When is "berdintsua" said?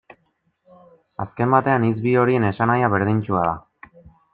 2.97-3.49